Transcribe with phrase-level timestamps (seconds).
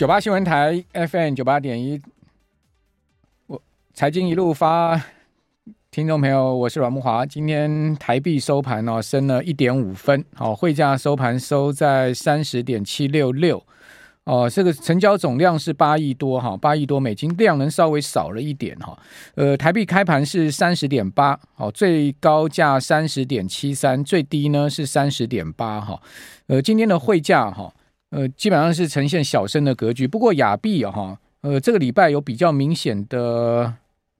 [0.00, 2.00] 九八新闻台 FM 九八点一，
[3.48, 3.60] 我
[3.92, 4.98] 财经一路发，
[5.90, 7.26] 听众朋友，我是阮慕华。
[7.26, 13.62] 今天台币收盘哦，升了一点五分，好，汇价收盘收在三十点七六六，
[14.24, 18.98] 哦，这个成交总量是八亿多哈，八亿多美金，量能稍微少了一点哈。
[19.34, 26.00] 呃，台币开盘是三十点八，哦，最高价三十点七三，最低呢是三十点八哈。
[26.46, 27.70] 呃，今天的汇价哈。
[28.10, 30.06] 呃，基本上是呈现小升的格局。
[30.06, 33.72] 不过亚币哈，呃，这个礼拜有比较明显的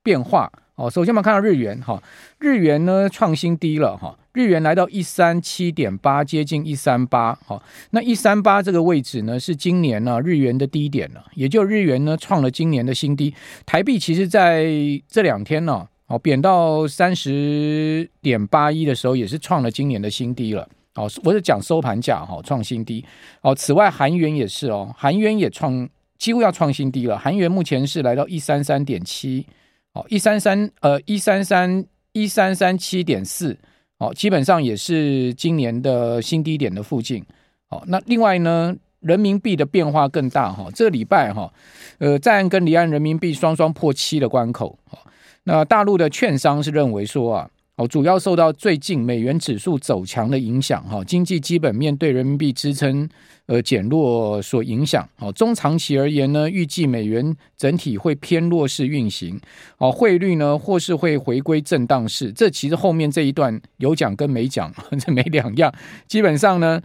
[0.03, 0.89] 变化哦。
[0.89, 2.03] 首先我们看到日元哈，
[2.39, 7.61] 日元呢创新低了哈，日元来到一三七点八，接近一三八哈。
[7.91, 13.35] 那一三八这个位置呢，是今年呢日元的低点了，也就日元呢创了今年的新低。
[13.67, 14.67] 台币其实在
[15.09, 20.69] 这两天呢，哦，贬到三十点八一的时候，也是创了今年的新低了。
[20.97, 23.05] 哦，我是讲收盘价哈，创新低。
[23.43, 27.17] 哦，此外韩元也是哦，韩元也创几乎要创新低了。
[27.17, 29.47] 韩元目前是来到一三三点七，
[29.93, 33.57] 哦，一三三呃一三三一三三七点四，
[33.99, 37.25] 哦，基本上也是今年的新低点的附近。
[37.69, 41.53] 哦，那另外呢，人民币的变化更大哈，这礼拜哈，
[41.99, 44.77] 呃，在岸跟离岸人民币双双破七的关口。
[44.91, 44.99] 哦，
[45.45, 47.51] 那大陆的券商是认为说啊。
[47.81, 53.09] 哦，主要受到最近美元指数走强的影响，哈，经济基本面对人民币支撑
[53.47, 55.09] 呃减弱所影响。
[55.19, 59.41] 哦，中长期而言呢，预计美元整体会偏弱势运行。
[59.79, 62.31] 哦，汇率呢或是会回归震荡式。
[62.31, 65.73] 这其实后面这一段有讲跟没讲这没两样。
[66.07, 66.83] 基本上呢，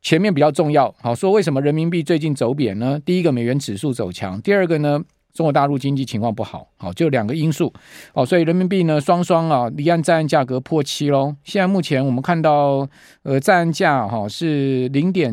[0.00, 0.94] 前面比较重要。
[1.00, 3.00] 好，说为什么人民币最近走贬呢？
[3.04, 5.02] 第一个，美元指数走强；第二个呢？
[5.36, 7.70] 中国大陆经济情况不好，好，就两个因素，
[8.14, 11.36] 哦，所以人民币呢双双啊离岸在岸价格破七喽。
[11.44, 12.88] 现在目前我们看到，
[13.22, 15.30] 呃，在岸价哈是零点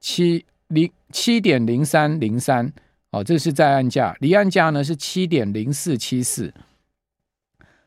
[0.00, 2.72] 七零七点零三零三，
[3.12, 6.52] 哦，这是在岸价，离岸价呢是七点零四七四，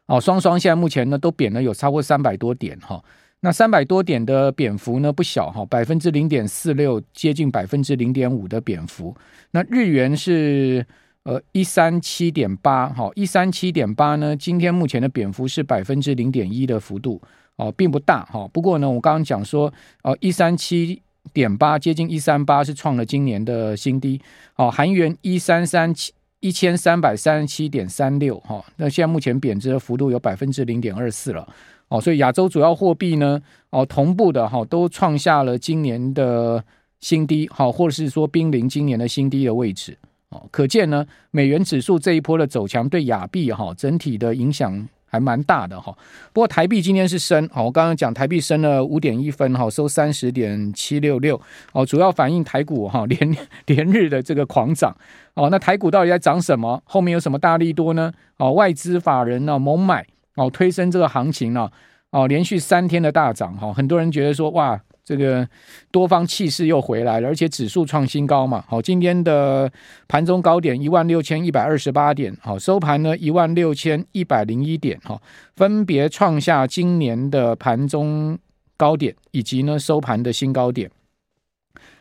[0.05, 3.03] 哦，双双现在目前呢都贬了有超过三百多点哈，
[3.41, 9.13] 那三百多点的贬幅呢不小哈，百分之零点四六，接近百分之零点五的贬幅。
[9.51, 10.85] 那日元是。
[11.27, 17.21] 呃，一三七点八，哈，一三七点八呢，今天目前的贬幅是百分之零点一的幅度，
[17.57, 18.47] 哦，并不大，哈。
[18.53, 19.69] 不过呢，我刚刚讲说，
[20.03, 21.01] 哦，一三七
[21.33, 24.21] 点八接近一三八是创了今年的新低，
[24.55, 31.45] 哦，韩元一三三七一千三百三十七点三六，哈，那现在目前贬值的幅度有百分之零点二四了，
[31.89, 33.37] 哦，所以亚洲主要货币呢，
[33.71, 36.63] 哦，同步的哈，都创下了今年的
[37.01, 39.97] 新低，好，或者是说濒临今年的新低的位置。
[40.29, 45.97] 哦，可见呢，美元指数这一波的走强对亚币哈整体的影响还蛮大的哈。
[46.33, 51.39] 不过台币今天是升，好，我刚刚讲台币升了五点一分哈，收三十点七六六。
[51.71, 54.93] 哦，主要反映台股哈连连日的这个狂涨。
[55.33, 56.83] 哦，那台股到底在涨什么？
[56.83, 58.11] 后面有什么大利多呢？
[58.35, 60.05] 哦，外资法人呢猛买
[60.35, 61.69] 哦，推升这个行情呢。
[62.11, 64.81] 哦，连续三天的大涨哈，很多人觉得说哇。
[65.07, 65.47] 这个
[65.89, 68.61] 多方气势又回来了，而且指数创新高嘛。
[68.67, 69.71] 好，今天的
[70.05, 75.17] 盘中高点一万六千一百二十八点，好，收盘呢一万六千一百零一点，哈，
[75.55, 78.37] 分别创下今年的盘中
[78.75, 80.91] 高点以及呢收盘的新高点。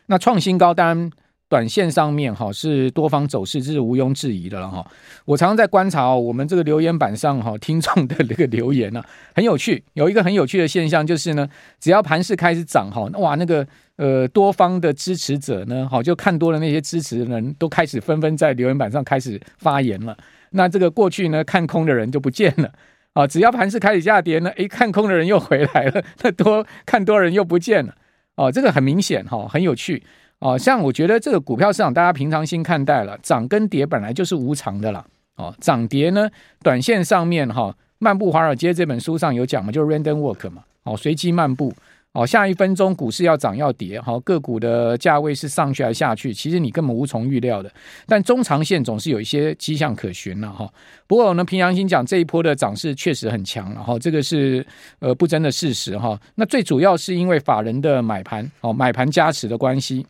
[0.07, 1.09] 那创新高单。
[1.49, 4.85] 短线上面哈是多方走势，这是毋庸置疑的了哈。
[5.23, 9.01] 我常常在观察哦我们这个留言板上哈听众的这个留言呢，
[9.33, 9.81] 很有趣。
[9.93, 11.47] 有一个很有趣的现象就是呢，
[11.79, 13.65] 只要盘势开始涨哈，哇，那个
[13.95, 20.17] 呃多方的支持者呢，好就看多了那些支持的人都开始纷纷在留言板上开始发言了。
[20.51, 22.71] 那这个过去呢看空的人就不见了
[23.13, 27.95] 啊，只要盘势开始下跌呢，诶，看空的人又回来了，那多看多人又不见了
[28.35, 30.03] 哦，这个很明显哈，很有趣。
[30.39, 35.05] 哦，像我觉得这个股票市场，大家平常心看待了，涨跟跌本来就是无常的啦。
[35.35, 36.29] 哦，涨跌呢，
[36.63, 41.73] 短线上面哈，《漫步华尔街》这本书上有讲嘛，就是 random walk 嘛，哦，随机漫步。
[42.13, 47.71] 哦，下一分钟股市要涨要跌，哈，个股的价位是上去还是下去，其实你根本无从预料的。
[48.07, 50.67] 但中长线总是有一些迹象可循了哈。
[51.05, 54.65] 不过呢，平良心讲，这一波的涨势确实很强了哈，这个是
[54.97, 56.19] 呃不争的事实哈。
[56.33, 60.03] 那最主要是因为法人的买盘，哦，买盘加持的关系。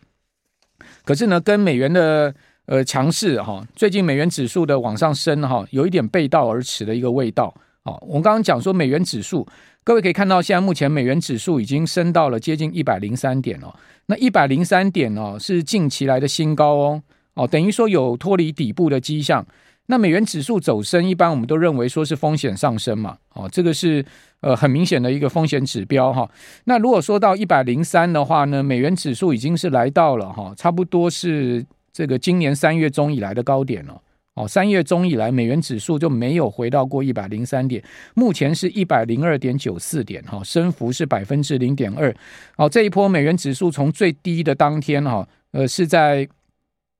[1.03, 2.33] 可是呢，跟美元的
[2.65, 7.53] 呃强势哈，最近美元指数的往上升哈，有一点背道而驰的一个味道。
[7.83, 9.47] 好，我们刚刚讲说美元指数，
[9.83, 13.73] 各位可以看到，现在目前美元指数已经升到了接近一百零三点哦。
[14.07, 17.01] 那一百零三点哦，是近期来的新高哦。
[17.35, 19.45] 哦，等于说有脱离底部的迹象。
[19.87, 24.05] 那美元指数走升，一般我们都认为说是风险上升嘛，哦，这个是
[24.41, 26.29] 呃很明显的一个风险指标哈。
[26.65, 34.01] 那如果说到一百零三的话呢，美元指数已经是来到了哈，差不多是这个今年三月中以来的高点了。
[34.35, 42.15] 哦，三月中以来，美元指数就没有回到过一百零三点，目前是一百零二点九四点，哈，升幅是百分之零点二。
[42.57, 46.27] 哦，这一波美元指数从最低的当天，哈，呃，是在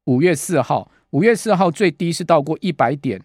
[0.06, 3.22] 五月四号，五月四号最低是到过一百点，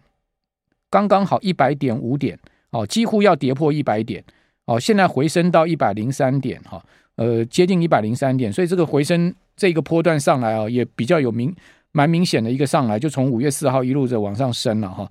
[0.90, 2.38] 刚刚好一百点五点，
[2.70, 4.24] 哦，几乎要跌破一百点，
[4.66, 6.82] 哦，现在回升到一百零三点，哈，
[7.16, 11.54] 呃，接近一百零三点，所以这个回升这个波段上来啊，也比较有明。
[11.94, 15.06] 蛮明显的一个上来，就从五月四号一路着往上升了哈。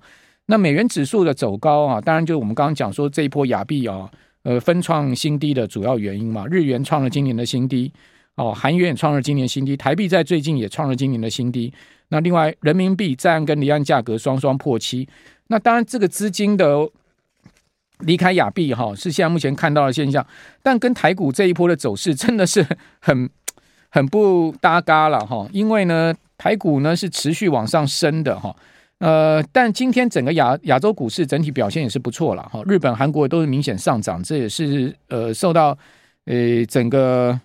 [0.46, 4.10] 那美元指数的走高啊，当然就是我们刚刚讲说这一波亚币啊，
[4.42, 6.44] 呃，分创新低的主要原因嘛。
[6.50, 7.92] 日元创了今年的新低，
[8.36, 11.72] 哦，韩元也创了今年新低，台币在最近也创了今年的新低。
[12.08, 15.08] 那另外，人民币在岸跟离岸价格双双破七。
[15.48, 16.88] 那当然，这个资金的
[18.00, 20.26] 离开亚币哈，是现在目前看到的现象。
[20.62, 22.66] 但跟台股这一波的走势真的是
[23.00, 23.28] 很
[23.90, 26.14] 很不搭嘎了哈，因为呢。
[26.38, 28.52] 台股呢是持续往上升的哈，
[28.98, 35.78] 呃，但今天整个亚亚洲股市整体表现也是不错了哈，日本、韩国都是明显上涨，这也是呃受到
[36.24, 37.38] 呃整个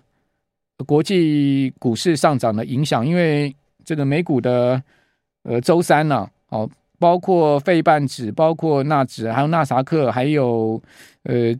[0.86, 3.54] 国际股市上涨的影响，因为
[3.84, 4.82] 这个美股的
[5.42, 10.80] 呃周三呢，哦，包括费半指、包括纳指、还有纳萨克，还有
[11.24, 11.54] 呃。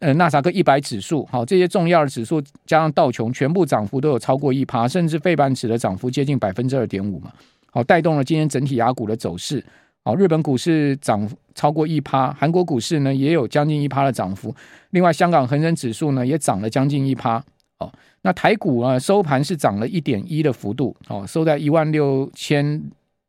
[0.00, 7.32] 呃，纳斯达克一百指数，好，这些重要的指数加上道琼，全部涨幅都有超过一趴，甚至费半指的涨幅接近百分之二点五嘛，
[7.70, 9.64] 好，带动了今天整体亚股的走势。
[10.02, 14.52] 好，日本股市涨超过一趴，韩国股市呢也有将近一趴的涨幅。
[14.90, 17.40] 另外，香港恒生指数呢也涨了将近一趴。
[17.78, 22.82] 哦，那台股啊收盘是涨了一点一的幅度，哦，收在一万六千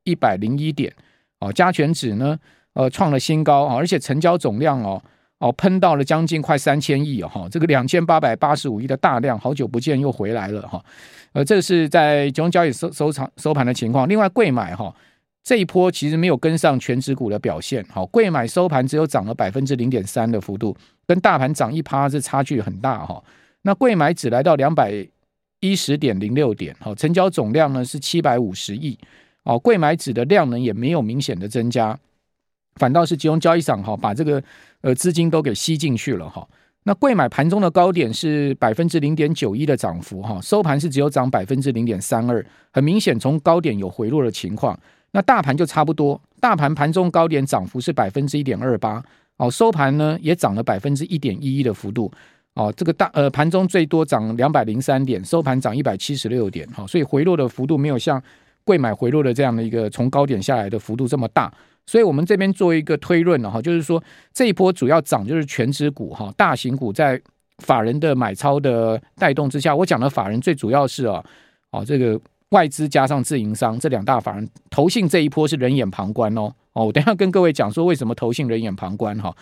[0.03, 0.93] 一百零一点。
[1.39, 2.37] 哦，加权指呢
[2.73, 5.01] 呃创了新高啊，而且成交总量哦。
[5.39, 10.79] 哦，喷到了将近快三千亿哈，这个两千八百八十五亿的大量，好久不见又回来了哈。
[11.33, 14.07] 呃，这是在集中交易收收场收盘的情况。
[14.07, 14.95] 另外，柜买哈
[15.43, 20.77] 这一波其实没有跟上权值股的表现，好，柜买收盘只有涨了百分之零点三的幅度，
[21.07, 23.19] 跟大盘涨一趴，这差距很大哈。
[23.63, 25.07] 那贵买只来到两百
[25.59, 28.97] 一十点零六点，好，成交总量呢是七百五十亿，
[29.43, 31.97] 哦，贵买指的量能也没有明显的增加。
[32.77, 34.41] 反倒是集中交易上哈，把这个
[34.81, 36.47] 呃资金都给吸进去了哈。
[36.83, 44.79] 那贵买盘中的高点是百分之零点九一的涨幅哈，收盘是只有涨百分之零点三二，很明显从高点有回落的情况。
[45.11, 49.03] 那大盘就差不多，大盘盘中高点涨幅是百分之一点二八
[49.37, 52.11] 哦，收盘呢也涨了百分之一点一一的幅度
[52.55, 52.73] 哦。
[52.75, 58.21] 这个大呃盘中最多涨两百零三点，收盘涨一百七十六点哈，所以回落的幅度没有像
[58.63, 61.51] 贵买回落的这样的一个从高点下来的幅度这么大。
[61.87, 64.01] 所以，我们这边做一个推论了哈，就是说
[64.31, 67.19] 这一波主要涨就是权值股哈，大型股在
[67.57, 71.21] 法人的买超的带动之下，我讲的法人最主要是啊，
[71.71, 72.17] 哦这个
[72.49, 79.35] 外资加上自营商这两大法人，投信这一波是人眼旁观哦哦，我等下跟各位讲说为什么投信人眼旁观哈，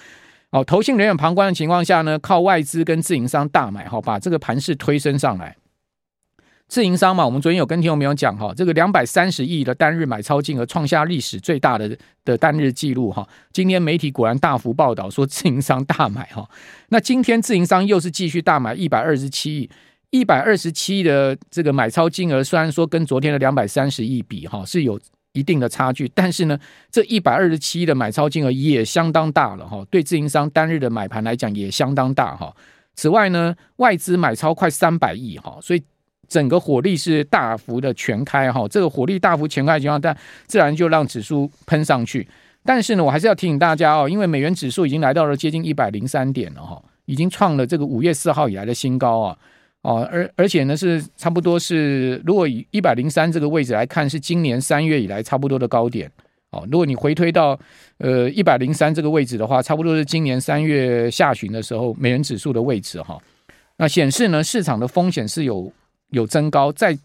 [0.51, 5.55] 哦投信人眼旁观的情况下呢，靠外资跟自营商大买哈，把这个盘势推升上来。
[6.67, 13.27] 自营商嘛，我们昨天有跟听众朋友讲哈，这个两百三十亿的单日买超金额创下历史最大的的单日记录哈。
[13.51, 16.47] 今天媒体果然大幅报道说自营商大买哈，
[16.89, 19.69] 那今天自营商又是继续大买一百二十七亿，
[20.11, 24.99] 一百二十七亿的这个买超金额，虽然说跟昨天的两百三十亿比哈是有
[25.33, 26.59] 一定的差距，但是呢，
[26.91, 32.55] 这一百二十七亿的买超金额也相当大了哈，对自营商单日的买盘来讲也相当大哈。
[32.95, 35.83] 此外呢，外资买超快三百亿哈，所以。
[36.27, 42.27] 整个火力是大幅的全开哈，这个火力大幅全开的情况，但自然就让指数喷上去。
[42.63, 49.35] 但是呢，我还是要提醒大家哦，因为美元指数已经来到了接近一百零三点了哈，已经创了这个五月四号以来的新高啊，
[49.81, 56.11] 哦而而且呢是差不多是，如果以一百零三这个位置来看，是今年三月以来差不多的高点
[56.51, 56.67] 哦。
[56.71, 57.59] 如果你回推到
[57.97, 63.17] 呃一百零三这个位置的话，差不多是今年三月下旬的时候美元指数的位置哈。
[63.77, 65.71] 那显示呢，市场的风险是有。
[66.11, 66.97] 有增高，再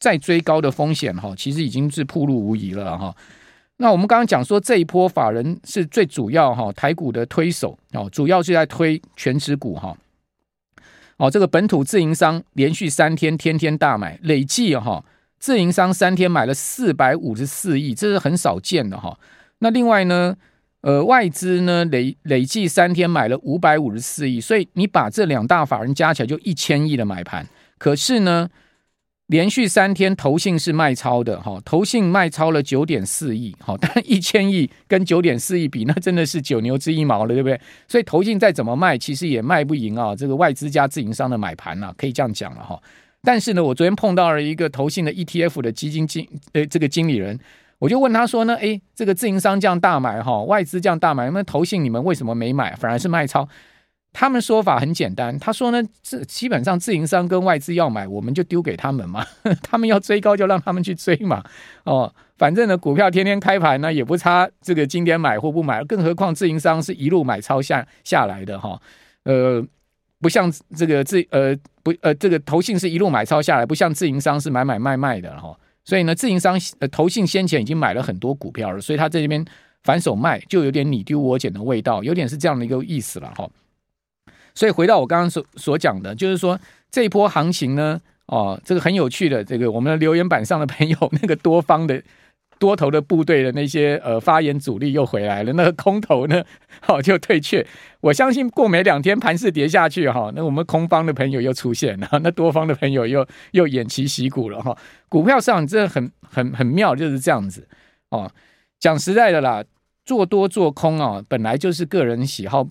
[0.00, 3.14] 再追高的风险哈，其实已经是暴露无遗了哈。
[3.76, 9.96] 那我们刚刚讲说这一波法人是最主要哈，台股的推手哦，主要是在推全值股哈。
[11.18, 15.04] 哦，这个本土自营商连续三天天天大买，累计哈
[15.38, 19.18] 自营商三天买了四百五十四亿，这是很少见的哈。
[19.58, 20.36] 那另外呢，
[20.80, 27.46] 呃，外资呢累累计三天买了五百五十四亿，所以你把这两大法人加起来就一千亿的买盘。
[27.78, 28.48] 可是呢，
[29.28, 37.60] 连续三天投信是卖超的哈，投信卖超了九点四亿，哈，但 一千亿跟九点四亿比，那真的是九牛之一毛了，对不对？
[37.86, 42.80] 所以投信再怎么卖，其实也卖不赢啊，这个外资加自营商的买盘呐，可以这样讲了哈。
[43.22, 47.38] 但是呢，我昨天碰到了一个投信的 ETF 的基金经呃这个经理人，
[47.78, 53.46] 我就问他说呢，诶，这个自营商这样大买哈，外资这样大买，那投信你们为什么没买，反而是卖超？
[54.12, 59.24] 他们说法很简单，他说呢，这基本上自营商跟外资要买，我们就丢给他们嘛，
[59.62, 61.44] 他们要追高就让他们去追嘛，
[61.84, 68.80] 哦，反正呢，股票天天开盘呢也不差这个今天买或不买，更何况自营商是一路买超下下来的哈，
[69.24, 69.64] 呃，
[70.20, 79.44] 不像这个自呃不呃这个投信是一路买超下来，不像自营商是买买卖卖的哈，所以呢，自营商呃投信先前已经买了很多股票了，所以他在这边
[79.84, 83.48] 反手卖就有点你丢我捡的味道，有点是这样的一个意思了哈。
[84.58, 86.58] 所以回到我刚刚所所讲的，就是说
[86.90, 92.02] 这一波行情呢，哦，这个很有趣的，这个我们的留言板上的朋友，那个多方的
[92.58, 96.42] 多头的部队的那些呃发言主力又回来了，那个空头呢，
[96.80, 97.64] 好、 哦、就退却。
[98.00, 104.76] 我相信过没两天盘势跌下去哈、哦，那我们空方的朋友又出现了， 那多方的朋友又又偃旗息鼓了哈、
[105.08, 107.68] 股票市场真的很很很妙，就是这样子
[108.08, 108.28] 哦。
[108.80, 109.62] 讲实在的啦，
[110.04, 112.66] 做多做空啊，本来就是个人喜好。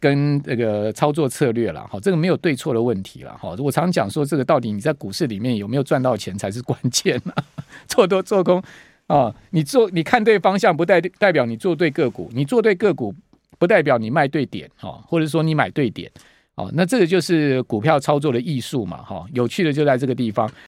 [0.00, 3.54] 跟这个操作策略了，哈，这个没有对错的问题了，哈。
[3.58, 7.32] 我常讲说，这个到底你在股市里面有没有赚到钱才是关键呢？
[7.88, 8.62] 做多做空
[9.08, 13.14] 啊，你做你看对方向不代代表你做对个股，你做对个股
[13.58, 16.10] 不代表你卖对点，哈，或者说你买对点，
[16.54, 20.48] 哦，那这个就是股票操作的艺术嘛，哈，有趣的就在这个地方。